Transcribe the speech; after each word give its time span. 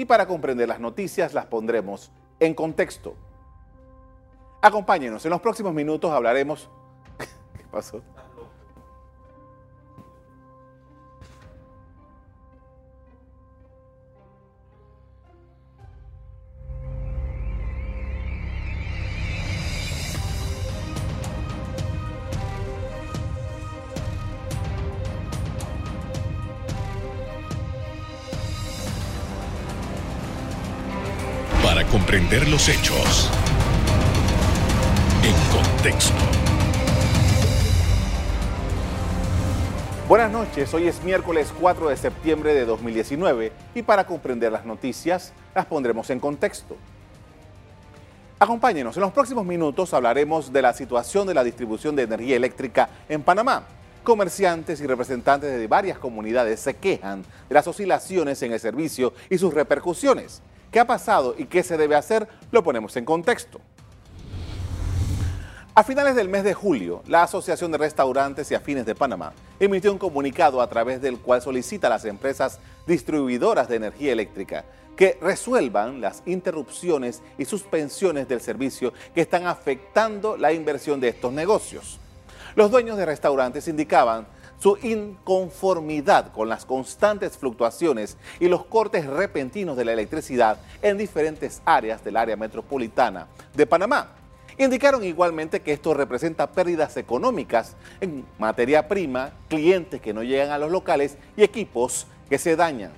y 0.00 0.06
para 0.06 0.26
comprender 0.26 0.66
las 0.66 0.80
noticias 0.80 1.34
las 1.34 1.44
pondremos 1.44 2.10
en 2.38 2.54
contexto. 2.54 3.16
Acompáñenos, 4.62 5.26
en 5.26 5.30
los 5.30 5.42
próximos 5.42 5.74
minutos 5.74 6.10
hablaremos... 6.10 6.70
¿Qué 7.18 7.64
pasó? 7.70 8.00
Comprender 31.90 32.48
los 32.48 32.68
hechos 32.68 33.28
en 35.24 35.34
contexto. 35.50 36.14
Buenas 40.08 40.30
noches, 40.30 40.72
hoy 40.72 40.86
es 40.86 41.02
miércoles 41.02 41.52
4 41.60 41.88
de 41.88 41.96
septiembre 41.96 42.54
de 42.54 42.64
2019 42.64 43.50
y 43.74 43.82
para 43.82 44.06
comprender 44.06 44.52
las 44.52 44.64
noticias 44.64 45.32
las 45.52 45.66
pondremos 45.66 46.08
en 46.10 46.20
contexto. 46.20 46.76
Acompáñenos, 48.38 48.96
en 48.96 49.00
los 49.02 49.12
próximos 49.12 49.44
minutos 49.44 49.92
hablaremos 49.92 50.52
de 50.52 50.62
la 50.62 50.72
situación 50.72 51.26
de 51.26 51.34
la 51.34 51.42
distribución 51.42 51.96
de 51.96 52.04
energía 52.04 52.36
eléctrica 52.36 52.88
en 53.08 53.22
Panamá. 53.24 53.64
Comerciantes 54.04 54.80
y 54.80 54.86
representantes 54.86 55.50
de 55.58 55.66
varias 55.66 55.98
comunidades 55.98 56.60
se 56.60 56.74
quejan 56.74 57.24
de 57.48 57.54
las 57.54 57.66
oscilaciones 57.66 58.40
en 58.42 58.52
el 58.52 58.60
servicio 58.60 59.12
y 59.28 59.38
sus 59.38 59.52
repercusiones. 59.52 60.40
¿Qué 60.70 60.78
ha 60.78 60.86
pasado 60.86 61.34
y 61.36 61.46
qué 61.46 61.62
se 61.62 61.76
debe 61.76 61.96
hacer? 61.96 62.28
Lo 62.52 62.62
ponemos 62.62 62.96
en 62.96 63.04
contexto. 63.04 63.60
A 65.74 65.82
finales 65.82 66.14
del 66.14 66.28
mes 66.28 66.44
de 66.44 66.54
julio, 66.54 67.02
la 67.06 67.22
Asociación 67.22 67.72
de 67.72 67.78
Restaurantes 67.78 68.50
y 68.50 68.54
Afines 68.54 68.86
de 68.86 68.94
Panamá 68.94 69.32
emitió 69.58 69.90
un 69.92 69.98
comunicado 69.98 70.60
a 70.60 70.68
través 70.68 71.00
del 71.00 71.18
cual 71.18 71.42
solicita 71.42 71.86
a 71.86 71.90
las 71.90 72.04
empresas 72.04 72.60
distribuidoras 72.86 73.68
de 73.68 73.76
energía 73.76 74.12
eléctrica 74.12 74.64
que 74.96 75.18
resuelvan 75.20 76.00
las 76.00 76.22
interrupciones 76.26 77.22
y 77.38 77.46
suspensiones 77.46 78.28
del 78.28 78.40
servicio 78.40 78.92
que 79.14 79.22
están 79.22 79.46
afectando 79.46 80.36
la 80.36 80.52
inversión 80.52 81.00
de 81.00 81.08
estos 81.08 81.32
negocios. 81.32 81.98
Los 82.54 82.70
dueños 82.70 82.96
de 82.98 83.06
restaurantes 83.06 83.66
indicaban 83.66 84.26
su 84.60 84.76
inconformidad 84.82 86.32
con 86.32 86.48
las 86.48 86.64
constantes 86.64 87.36
fluctuaciones 87.36 88.16
y 88.38 88.48
los 88.48 88.66
cortes 88.66 89.06
repentinos 89.06 89.76
de 89.76 89.86
la 89.86 89.92
electricidad 89.92 90.58
en 90.82 90.98
diferentes 90.98 91.62
áreas 91.64 92.04
del 92.04 92.16
área 92.16 92.36
metropolitana 92.36 93.26
de 93.54 93.66
Panamá. 93.66 94.12
Indicaron 94.58 95.02
igualmente 95.02 95.60
que 95.60 95.72
esto 95.72 95.94
representa 95.94 96.52
pérdidas 96.52 96.96
económicas 96.98 97.76
en 98.02 98.26
materia 98.38 98.86
prima, 98.88 99.32
clientes 99.48 100.02
que 100.02 100.12
no 100.12 100.22
llegan 100.22 100.50
a 100.50 100.58
los 100.58 100.70
locales 100.70 101.16
y 101.36 101.42
equipos 101.42 102.06
que 102.28 102.36
se 102.36 102.56
dañan. 102.56 102.92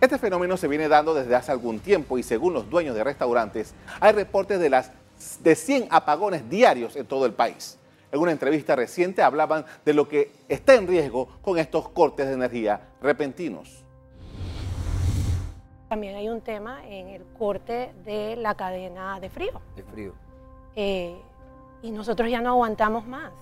Este 0.00 0.16
fenómeno 0.18 0.56
se 0.56 0.68
viene 0.68 0.86
dando 0.86 1.12
desde 1.12 1.34
hace 1.34 1.50
algún 1.50 1.80
tiempo 1.80 2.18
y 2.18 2.22
según 2.22 2.52
los 2.52 2.70
dueños 2.70 2.94
de 2.94 3.02
restaurantes, 3.02 3.74
hay 3.98 4.12
reportes 4.12 4.60
de, 4.60 4.70
las, 4.70 4.92
de 5.40 5.56
100 5.56 5.88
apagones 5.90 6.48
diarios 6.48 6.94
en 6.94 7.04
todo 7.04 7.26
el 7.26 7.32
país. 7.32 7.77
En 8.10 8.20
una 8.20 8.32
entrevista 8.32 8.74
reciente 8.74 9.22
hablaban 9.22 9.66
de 9.84 9.92
lo 9.92 10.08
que 10.08 10.32
está 10.48 10.74
en 10.74 10.86
riesgo 10.86 11.28
con 11.42 11.58
estos 11.58 11.90
cortes 11.90 12.26
de 12.26 12.34
energía 12.34 12.80
repentinos. 13.02 13.84
También 15.88 16.16
hay 16.16 16.28
un 16.28 16.40
tema 16.40 16.86
en 16.86 17.08
el 17.08 17.24
corte 17.38 17.92
de 18.04 18.36
la 18.36 18.54
cadena 18.54 19.20
de 19.20 19.30
frío. 19.30 19.60
De 19.76 19.82
frío. 19.82 20.14
Eh, 20.76 21.16
y 21.82 21.90
nosotros 21.90 22.30
ya 22.30 22.40
no 22.40 22.50
aguantamos 22.50 23.06
más. 23.06 23.32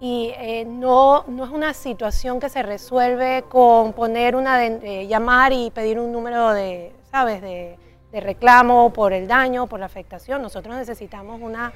Y 0.00 0.32
eh, 0.36 0.64
no, 0.64 1.24
no 1.26 1.44
es 1.44 1.50
una 1.50 1.74
situación 1.74 2.38
que 2.38 2.48
se 2.48 2.62
resuelve 2.62 3.44
con 3.48 3.92
poner 3.92 4.36
una, 4.36 4.58
de, 4.58 5.08
llamar 5.08 5.52
y 5.52 5.70
pedir 5.70 5.98
un 5.98 6.12
número 6.12 6.52
de, 6.52 6.92
¿sabes?, 7.10 7.42
de, 7.42 7.76
de 8.12 8.20
reclamo 8.20 8.92
por 8.92 9.12
el 9.12 9.26
daño, 9.26 9.66
por 9.66 9.80
la 9.80 9.86
afectación. 9.86 10.40
Nosotros 10.40 10.76
necesitamos 10.76 11.40
una 11.42 11.72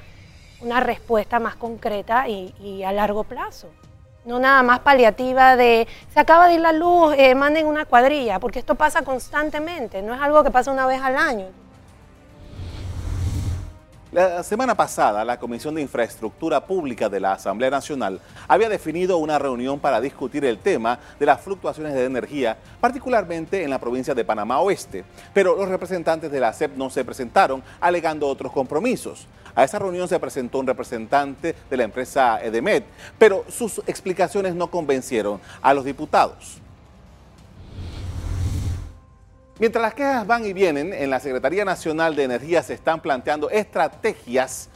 una 0.61 0.79
respuesta 0.79 1.39
más 1.39 1.55
concreta 1.55 2.27
y, 2.27 2.83
a 2.83 2.91
largo 2.91 3.23
plazo. 3.23 3.67
No 4.25 4.39
nada 4.39 4.63
más 4.63 4.79
paliativa 4.79 5.57
de 5.57 5.87
se 6.13 6.19
acaba 6.19 6.47
de 6.47 6.55
ir 6.55 6.61
la 6.61 6.71
luz, 6.71 7.13
eh, 7.17 7.35
manden 7.35 7.67
una 7.67 7.85
cuadrilla, 7.85 8.39
porque 8.39 8.59
esto 8.59 8.75
pasa 8.75 9.01
constantemente, 9.01 10.01
no 10.01 10.13
es 10.13 10.21
algo 10.21 10.43
que 10.43 10.51
pasa 10.51 10.71
una 10.71 10.85
vez 10.85 11.01
al 11.01 11.17
año. 11.17 11.47
La 14.13 14.43
semana 14.43 14.75
pasada, 14.75 15.25
la 15.25 15.39
Comisión 15.39 15.73
de 15.73 15.81
Infraestructura 15.81 16.63
Pública 16.63 17.09
de 17.09 17.19
la 17.19 17.31
Asamblea 17.31 17.71
Nacional 17.71 18.21
había 18.47 18.69
definido 18.69 19.17
una 19.17 19.39
reunión 19.39 19.79
para 19.79 19.99
discutir 19.99 20.45
el 20.45 20.59
tema 20.59 20.99
de 21.19 21.25
las 21.25 21.41
fluctuaciones 21.41 21.95
de 21.95 22.05
energía, 22.05 22.55
particularmente 22.79 23.63
en 23.63 23.71
la 23.71 23.79
provincia 23.79 24.13
de 24.13 24.23
Panamá 24.23 24.59
Oeste. 24.59 25.03
Pero 25.33 25.55
los 25.55 25.67
representantes 25.67 26.31
de 26.31 26.39
la 26.39 26.53
CEP 26.53 26.75
no 26.77 26.91
se 26.91 27.03
presentaron, 27.03 27.63
alegando 27.81 28.27
otros 28.27 28.51
compromisos. 28.51 29.25
A 29.55 29.63
esa 29.63 29.79
reunión 29.79 30.07
se 30.07 30.19
presentó 30.19 30.59
un 30.59 30.67
representante 30.67 31.55
de 31.69 31.77
la 31.77 31.83
empresa 31.83 32.43
Edemet, 32.43 32.85
pero 33.17 33.45
sus 33.49 33.79
explicaciones 33.85 34.55
no 34.55 34.71
convencieron 34.71 35.39
a 35.61 35.73
los 35.73 35.85
diputados. 35.85 36.59
Mientras 39.59 39.83
las 39.83 39.93
quejas 39.93 40.25
van 40.25 40.45
y 40.45 40.53
vienen, 40.53 40.91
en 40.93 41.11
la 41.11 41.19
Secretaría 41.19 41.63
Nacional 41.63 42.15
de 42.15 42.23
Energía 42.23 42.63
se 42.63 42.73
están 42.73 43.01
planteando 43.01 43.51
estrategias 43.51 44.69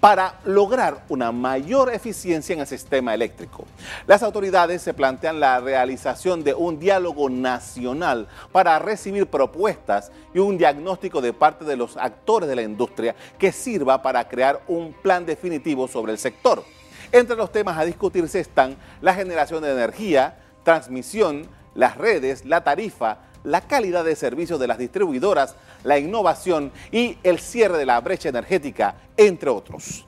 para 0.00 0.40
lograr 0.44 1.04
una 1.08 1.32
mayor 1.32 1.92
eficiencia 1.92 2.54
en 2.54 2.60
el 2.60 2.66
sistema 2.66 3.14
eléctrico. 3.14 3.64
Las 4.06 4.22
autoridades 4.22 4.82
se 4.82 4.94
plantean 4.94 5.40
la 5.40 5.60
realización 5.60 6.42
de 6.44 6.54
un 6.54 6.78
diálogo 6.78 7.30
nacional 7.30 8.28
para 8.52 8.78
recibir 8.78 9.26
propuestas 9.26 10.10
y 10.34 10.38
un 10.38 10.58
diagnóstico 10.58 11.20
de 11.20 11.32
parte 11.32 11.64
de 11.64 11.76
los 11.76 11.96
actores 11.96 12.48
de 12.48 12.56
la 12.56 12.62
industria 12.62 13.14
que 13.38 13.52
sirva 13.52 14.02
para 14.02 14.28
crear 14.28 14.60
un 14.68 14.92
plan 14.92 15.24
definitivo 15.24 15.88
sobre 15.88 16.12
el 16.12 16.18
sector. 16.18 16.64
Entre 17.12 17.36
los 17.36 17.50
temas 17.50 17.76
a 17.78 17.84
discutirse 17.84 18.40
están 18.40 18.76
la 19.00 19.14
generación 19.14 19.62
de 19.62 19.72
energía, 19.72 20.38
transmisión, 20.62 21.48
las 21.74 21.96
redes, 21.96 22.44
la 22.44 22.62
tarifa, 22.62 23.18
la 23.44 23.62
calidad 23.62 24.04
de 24.04 24.16
servicio 24.16 24.58
de 24.58 24.66
las 24.66 24.78
distribuidoras, 24.78 25.56
la 25.84 25.98
innovación 25.98 26.72
y 26.92 27.18
el 27.22 27.38
cierre 27.38 27.78
de 27.78 27.86
la 27.86 28.00
brecha 28.00 28.28
energética, 28.28 28.94
entre 29.16 29.50
otros. 29.50 30.06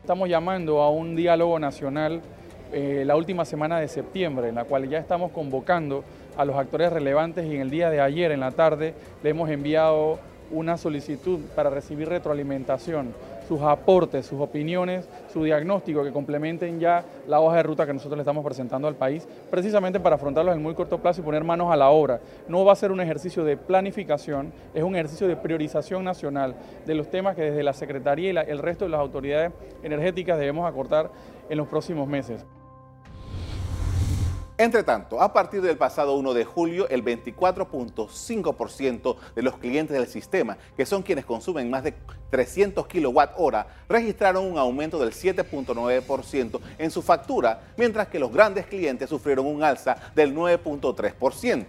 Estamos 0.00 0.28
llamando 0.28 0.80
a 0.80 0.90
un 0.90 1.14
diálogo 1.14 1.58
nacional 1.58 2.22
eh, 2.72 3.04
la 3.06 3.16
última 3.16 3.44
semana 3.44 3.78
de 3.78 3.88
septiembre, 3.88 4.48
en 4.48 4.54
la 4.54 4.64
cual 4.64 4.88
ya 4.88 4.98
estamos 4.98 5.32
convocando 5.32 6.04
a 6.36 6.44
los 6.44 6.56
actores 6.56 6.92
relevantes 6.92 7.46
y 7.46 7.54
en 7.54 7.60
el 7.62 7.70
día 7.70 7.90
de 7.90 8.00
ayer, 8.00 8.30
en 8.30 8.40
la 8.40 8.52
tarde, 8.52 8.94
le 9.22 9.30
hemos 9.30 9.50
enviado 9.50 10.18
una 10.50 10.78
solicitud 10.78 11.40
para 11.54 11.68
recibir 11.68 12.08
retroalimentación 12.08 13.12
sus 13.48 13.62
aportes, 13.62 14.26
sus 14.26 14.38
opiniones, 14.40 15.08
su 15.32 15.42
diagnóstico 15.42 16.04
que 16.04 16.12
complementen 16.12 16.78
ya 16.78 17.02
la 17.26 17.40
hoja 17.40 17.56
de 17.56 17.62
ruta 17.62 17.86
que 17.86 17.94
nosotros 17.94 18.18
le 18.18 18.22
estamos 18.22 18.44
presentando 18.44 18.86
al 18.86 18.94
país, 18.94 19.26
precisamente 19.50 19.98
para 19.98 20.16
afrontarlos 20.16 20.54
en 20.54 20.62
muy 20.62 20.74
corto 20.74 20.98
plazo 20.98 21.22
y 21.22 21.24
poner 21.24 21.44
manos 21.44 21.72
a 21.72 21.76
la 21.76 21.88
obra. 21.88 22.20
No 22.46 22.64
va 22.66 22.74
a 22.74 22.76
ser 22.76 22.92
un 22.92 23.00
ejercicio 23.00 23.44
de 23.44 23.56
planificación, 23.56 24.52
es 24.74 24.82
un 24.82 24.94
ejercicio 24.94 25.26
de 25.26 25.36
priorización 25.36 26.04
nacional 26.04 26.54
de 26.84 26.94
los 26.94 27.08
temas 27.08 27.34
que 27.34 27.42
desde 27.42 27.62
la 27.62 27.72
Secretaría 27.72 28.32
y 28.32 28.50
el 28.50 28.58
resto 28.58 28.84
de 28.84 28.90
las 28.90 29.00
autoridades 29.00 29.52
energéticas 29.82 30.38
debemos 30.38 30.68
acortar 30.68 31.10
en 31.48 31.56
los 31.56 31.66
próximos 31.68 32.06
meses. 32.06 32.44
Entre 34.60 34.82
tanto, 34.82 35.22
a 35.22 35.32
partir 35.32 35.62
del 35.62 35.76
pasado 35.76 36.16
1 36.16 36.34
de 36.34 36.44
julio, 36.44 36.88
el 36.88 37.04
24.5% 37.04 39.16
de 39.36 39.42
los 39.42 39.56
clientes 39.56 39.96
del 39.96 40.08
sistema, 40.08 40.58
que 40.76 40.84
son 40.84 41.04
quienes 41.04 41.24
consumen 41.24 41.70
más 41.70 41.84
de 41.84 41.94
300 42.30 42.88
kWh, 42.88 43.56
registraron 43.88 44.44
un 44.44 44.58
aumento 44.58 44.98
del 44.98 45.12
7.9% 45.12 46.58
en 46.76 46.90
su 46.90 47.02
factura, 47.02 47.68
mientras 47.76 48.08
que 48.08 48.18
los 48.18 48.32
grandes 48.32 48.66
clientes 48.66 49.08
sufrieron 49.08 49.46
un 49.46 49.62
alza 49.62 49.96
del 50.16 50.34
9.3%. 50.34 51.64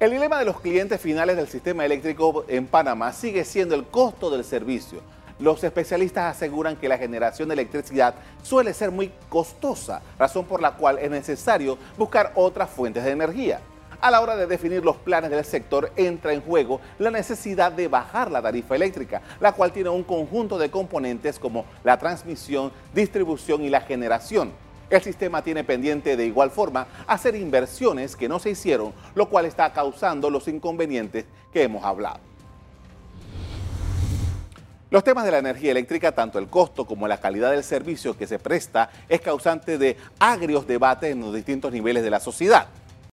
El 0.00 0.10
dilema 0.10 0.40
de 0.40 0.44
los 0.44 0.60
clientes 0.60 1.00
finales 1.00 1.36
del 1.36 1.46
sistema 1.46 1.84
eléctrico 1.84 2.46
en 2.48 2.66
Panamá 2.66 3.12
sigue 3.12 3.44
siendo 3.44 3.76
el 3.76 3.84
costo 3.84 4.28
del 4.28 4.42
servicio 4.42 5.02
los 5.38 5.64
especialistas 5.64 6.36
aseguran 6.36 6.76
que 6.76 6.88
la 6.88 6.98
generación 6.98 7.48
de 7.48 7.54
electricidad 7.54 8.14
suele 8.42 8.72
ser 8.72 8.90
muy 8.90 9.12
costosa, 9.28 10.02
razón 10.18 10.44
por 10.44 10.62
la 10.62 10.72
cual 10.72 10.98
es 10.98 11.10
necesario 11.10 11.78
buscar 11.96 12.32
otras 12.34 12.70
fuentes 12.70 13.04
de 13.04 13.10
energía. 13.10 13.60
A 14.00 14.10
la 14.10 14.20
hora 14.20 14.36
de 14.36 14.46
definir 14.46 14.84
los 14.84 14.96
planes 14.96 15.30
del 15.30 15.44
sector 15.44 15.90
entra 15.96 16.34
en 16.34 16.42
juego 16.42 16.80
la 16.98 17.10
necesidad 17.10 17.72
de 17.72 17.88
bajar 17.88 18.30
la 18.30 18.42
tarifa 18.42 18.76
eléctrica, 18.76 19.22
la 19.40 19.52
cual 19.52 19.72
tiene 19.72 19.88
un 19.88 20.02
conjunto 20.02 20.58
de 20.58 20.70
componentes 20.70 21.38
como 21.38 21.64
la 21.82 21.98
transmisión, 21.98 22.70
distribución 22.92 23.62
y 23.62 23.70
la 23.70 23.80
generación. 23.80 24.52
El 24.90 25.00
sistema 25.00 25.42
tiene 25.42 25.64
pendiente 25.64 26.16
de 26.16 26.26
igual 26.26 26.50
forma 26.50 26.86
hacer 27.06 27.34
inversiones 27.34 28.14
que 28.14 28.28
no 28.28 28.38
se 28.38 28.50
hicieron, 28.50 28.92
lo 29.14 29.30
cual 29.30 29.46
está 29.46 29.72
causando 29.72 30.28
los 30.28 30.46
inconvenientes 30.48 31.24
que 31.52 31.62
hemos 31.62 31.82
hablado. 31.82 32.33
Los 34.90 35.02
temas 35.02 35.24
de 35.24 35.30
la 35.30 35.38
energía 35.38 35.70
eléctrica, 35.70 36.12
tanto 36.12 36.38
el 36.38 36.48
costo 36.48 36.86
como 36.86 37.08
la 37.08 37.18
calidad 37.18 37.50
del 37.50 37.64
servicio 37.64 38.16
que 38.16 38.26
se 38.26 38.38
presta, 38.38 38.90
es 39.08 39.20
causante 39.20 39.78
de 39.78 39.96
agrios 40.18 40.66
debates 40.66 41.10
en 41.10 41.20
los 41.20 41.34
distintos 41.34 41.72
niveles 41.72 42.02
de 42.02 42.10
la 42.10 42.20
sociedad. 42.20 42.68